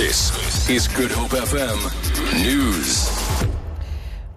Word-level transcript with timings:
This 0.00 0.70
is 0.70 0.88
Good 0.88 1.10
Hope 1.10 1.32
FM 1.32 1.78
News. 2.42 3.06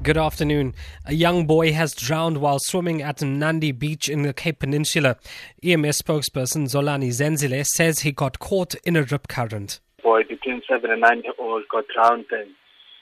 Good 0.03 0.17
afternoon. 0.17 0.75
A 1.05 1.13
young 1.13 1.47
boy 1.47 1.71
has 1.71 1.95
drowned 1.95 2.39
while 2.39 2.59
swimming 2.59 3.01
at 3.01 3.19
Mnandi 3.19 3.71
Beach 3.71 4.09
in 4.09 4.23
the 4.23 4.33
Cape 4.33 4.59
Peninsula. 4.59 5.15
EMS 5.63 6.01
spokesperson 6.01 6.65
Zolani 6.67 7.11
Zenzile 7.11 7.65
says 7.65 7.99
he 7.99 8.11
got 8.11 8.39
caught 8.39 8.75
in 8.83 8.97
a 8.97 9.03
rip 9.03 9.29
current. 9.29 9.79
Boy 10.03 10.23
between 10.27 10.61
seven 10.69 10.91
and 10.91 10.99
nine 10.99 11.21
year 11.23 11.33
old 11.39 11.63
got 11.71 11.85
drowned 11.95 12.25
and 12.31 12.49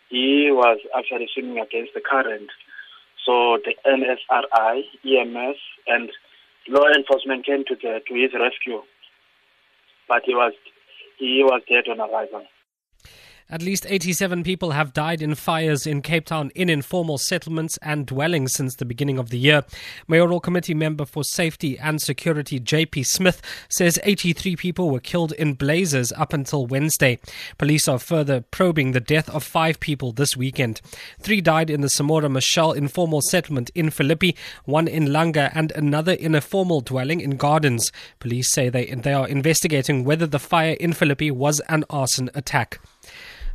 he 0.09 0.49
was 0.51 0.77
actually 0.95 1.29
swimming 1.33 1.57
against 1.57 1.95
the 1.95 2.01
current. 2.01 2.51
So 3.25 3.57
the 3.65 3.73
NSRI, 3.87 4.83
EMS 5.03 5.57
and 5.87 6.11
law 6.69 6.85
enforcement 6.95 7.43
came 7.43 7.65
to 7.65 7.75
the 7.75 8.01
to 8.07 8.13
his 8.13 8.33
rescue. 8.39 8.83
But 10.07 10.21
he 10.25 10.35
was 10.35 10.53
he 11.21 11.43
was 11.43 11.61
dead 11.69 11.87
on 11.87 12.01
arrival. 12.01 12.43
At 13.51 13.61
least 13.61 13.85
87 13.89 14.43
people 14.43 14.71
have 14.71 14.93
died 14.93 15.21
in 15.21 15.35
fires 15.35 15.85
in 15.85 16.01
Cape 16.01 16.25
Town 16.25 16.53
in 16.55 16.69
informal 16.69 17.17
settlements 17.17 17.77
and 17.81 18.05
dwellings 18.05 18.53
since 18.53 18.75
the 18.77 18.85
beginning 18.85 19.19
of 19.19 19.29
the 19.29 19.37
year. 19.37 19.65
Mayoral 20.07 20.39
Committee 20.39 20.73
member 20.73 21.03
for 21.03 21.25
Safety 21.25 21.77
and 21.77 22.01
Security 22.01 22.61
JP 22.61 23.05
Smith 23.05 23.41
says 23.67 23.99
83 24.03 24.55
people 24.55 24.89
were 24.89 25.01
killed 25.01 25.33
in 25.33 25.55
blazes 25.55 26.13
up 26.13 26.31
until 26.31 26.65
Wednesday. 26.65 27.19
Police 27.57 27.89
are 27.89 27.99
further 27.99 28.39
probing 28.51 28.93
the 28.93 29.01
death 29.01 29.29
of 29.29 29.43
five 29.43 29.81
people 29.81 30.13
this 30.13 30.37
weekend. 30.37 30.79
Three 31.19 31.41
died 31.41 31.69
in 31.69 31.81
the 31.81 31.89
Samora 31.89 32.31
Machel 32.31 32.73
informal 32.73 33.19
settlement 33.19 33.69
in 33.75 33.89
Philippi, 33.89 34.33
one 34.63 34.87
in 34.87 35.07
Langa, 35.07 35.51
and 35.53 35.73
another 35.73 36.13
in 36.13 36.35
a 36.35 36.41
formal 36.41 36.79
dwelling 36.79 37.19
in 37.19 37.35
Gardens. 37.35 37.91
Police 38.19 38.49
say 38.49 38.69
they, 38.69 38.85
they 38.85 39.11
are 39.11 39.27
investigating 39.27 40.05
whether 40.05 40.25
the 40.25 40.39
fire 40.39 40.77
in 40.79 40.93
Philippi 40.93 41.31
was 41.31 41.59
an 41.67 41.83
arson 41.89 42.29
attack. 42.33 42.79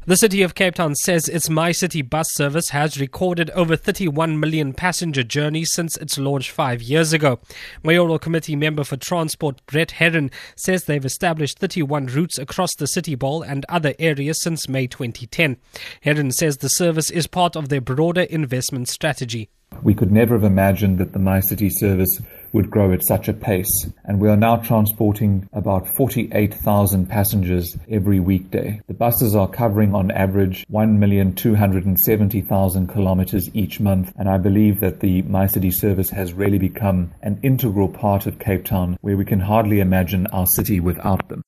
The 0.08 0.16
City 0.16 0.42
of 0.42 0.54
Cape 0.54 0.76
Town 0.76 0.94
says 0.94 1.28
its 1.28 1.48
MyCiti 1.48 2.08
bus 2.08 2.32
service 2.32 2.68
has 2.68 3.00
recorded 3.00 3.50
over 3.50 3.74
31 3.74 4.38
million 4.38 4.72
passenger 4.72 5.24
journeys 5.24 5.70
since 5.72 5.96
its 5.96 6.16
launch 6.16 6.52
five 6.52 6.80
years 6.80 7.12
ago. 7.12 7.40
Mayoral 7.82 8.20
Committee 8.20 8.54
member 8.54 8.84
for 8.84 8.96
Transport 8.96 9.60
Brett 9.66 9.90
Herron 9.90 10.30
says 10.54 10.84
they've 10.84 11.04
established 11.04 11.58
31 11.58 12.06
routes 12.06 12.38
across 12.38 12.76
the 12.76 12.86
City 12.86 13.16
Bowl 13.16 13.42
and 13.42 13.66
other 13.68 13.94
areas 13.98 14.40
since 14.40 14.68
May 14.68 14.86
2010. 14.86 15.56
Herron 16.02 16.30
says 16.30 16.58
the 16.58 16.68
service 16.68 17.10
is 17.10 17.26
part 17.26 17.56
of 17.56 17.68
their 17.68 17.80
broader 17.80 18.22
investment 18.22 18.86
strategy. 18.86 19.50
We 19.82 19.94
could 19.94 20.12
never 20.12 20.36
have 20.36 20.44
imagined 20.44 20.98
that 20.98 21.14
the 21.14 21.18
MyCiti 21.18 21.72
service 21.72 22.20
would 22.56 22.70
grow 22.70 22.90
at 22.90 23.06
such 23.06 23.28
a 23.28 23.34
pace, 23.34 23.86
and 24.06 24.18
we 24.18 24.30
are 24.30 24.36
now 24.36 24.56
transporting 24.56 25.46
about 25.52 25.86
48,000 25.94 27.06
passengers 27.06 27.76
every 27.90 28.18
weekday. 28.18 28.80
The 28.86 28.94
buses 28.94 29.36
are 29.36 29.46
covering 29.46 29.94
on 29.94 30.10
average 30.10 30.64
1,270,000 30.72 32.88
kilometers 32.88 33.54
each 33.54 33.78
month, 33.78 34.10
and 34.16 34.26
I 34.26 34.38
believe 34.38 34.80
that 34.80 35.00
the 35.00 35.20
MyCiti 35.24 35.70
service 35.70 36.08
has 36.08 36.32
really 36.32 36.58
become 36.58 37.12
an 37.20 37.38
integral 37.42 37.90
part 37.90 38.24
of 38.24 38.38
Cape 38.38 38.64
Town 38.64 38.96
where 39.02 39.18
we 39.18 39.26
can 39.26 39.40
hardly 39.40 39.80
imagine 39.80 40.26
our 40.28 40.46
city 40.46 40.80
without 40.80 41.28
them. 41.28 41.42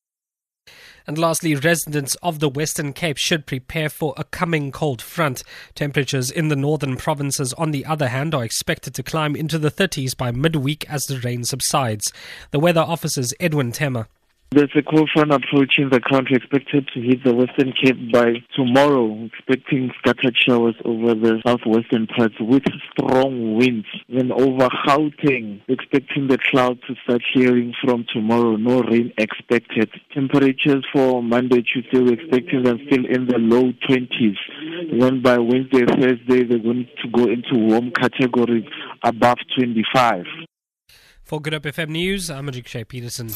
And 1.09 1.17
lastly, 1.17 1.55
residents 1.55 2.13
of 2.21 2.37
the 2.37 2.49
Western 2.49 2.93
Cape 2.93 3.17
should 3.17 3.47
prepare 3.47 3.89
for 3.89 4.13
a 4.15 4.23
coming 4.23 4.71
cold 4.71 5.01
front. 5.01 5.41
Temperatures 5.73 6.29
in 6.29 6.49
the 6.49 6.55
northern 6.55 6.97
provinces, 6.97 7.51
on 7.53 7.71
the 7.71 7.83
other 7.83 8.09
hand, 8.09 8.35
are 8.35 8.43
expected 8.43 8.93
to 8.93 9.01
climb 9.01 9.35
into 9.35 9.57
the 9.57 9.71
30s 9.71 10.15
by 10.15 10.31
midweek 10.31 10.87
as 10.87 11.05
the 11.05 11.19
rain 11.21 11.43
subsides. 11.43 12.13
The 12.51 12.59
weather 12.59 12.81
officer's 12.81 13.33
Edwin 13.39 13.71
Temmer. 13.71 14.07
There's 14.51 14.71
a 14.75 14.81
cold 14.81 15.11
front 15.13 15.31
approaching 15.31 15.91
the 15.91 16.01
country 16.01 16.35
expected 16.35 16.89
to 16.95 17.01
hit 17.01 17.23
the 17.23 17.35
Western 17.35 17.71
Cape 17.71 18.11
by 18.11 18.33
tomorrow, 18.55 19.25
expecting 19.25 19.91
scattered 19.99 20.35
showers 20.35 20.73
over 20.85 21.13
the 21.13 21.39
southwestern 21.45 22.07
parts 22.07 22.33
with 22.39 22.63
strong 22.91 23.57
winds. 23.57 23.85
Then 24.09 24.31
over 24.31 24.67
Gauteng, 24.87 25.61
expecting 25.67 26.29
the 26.29 26.39
clouds 26.49 26.79
to 26.87 26.95
start 27.03 27.21
clearing 27.31 27.75
from 27.85 28.05
tomorrow. 28.11 28.55
No 28.55 28.81
rain 28.81 29.13
expected. 29.19 29.91
Temperatures 30.15 30.83
for 30.91 31.21
Monday, 31.21 31.61
Tuesday, 31.61 31.99
we're 31.99 32.13
expecting 32.13 32.63
them 32.63 32.79
still 32.87 33.05
in 33.05 33.27
the 33.27 33.37
low 33.37 33.71
20s. 33.87 34.99
Then 34.99 35.21
by 35.21 35.37
Wednesday, 35.37 35.85
Thursday, 35.85 36.43
they're 36.43 36.57
going 36.57 36.87
to 37.03 37.09
go 37.09 37.25
into 37.25 37.53
warm 37.53 37.91
category 37.91 38.67
above 39.03 39.37
25. 39.59 40.25
For 41.29 41.39
Good 41.39 41.53
Hope 41.53 41.61
FM 41.61 41.89
News, 41.89 42.31
I'm 42.31 42.47
Ajik 42.47 42.87
Peterson. 42.87 43.29